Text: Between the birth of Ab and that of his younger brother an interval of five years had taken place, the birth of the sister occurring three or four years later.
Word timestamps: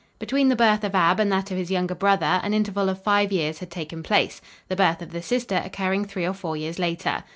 Between 0.17 0.49
the 0.49 0.55
birth 0.55 0.83
of 0.83 0.95
Ab 0.95 1.19
and 1.19 1.31
that 1.31 1.51
of 1.51 1.57
his 1.57 1.69
younger 1.69 1.93
brother 1.93 2.39
an 2.41 2.55
interval 2.55 2.89
of 2.89 3.03
five 3.03 3.31
years 3.31 3.59
had 3.59 3.69
taken 3.69 4.01
place, 4.01 4.41
the 4.67 4.75
birth 4.75 4.99
of 5.03 5.11
the 5.11 5.21
sister 5.21 5.61
occurring 5.63 6.05
three 6.05 6.25
or 6.25 6.33
four 6.33 6.57
years 6.57 6.79
later. 6.79 7.23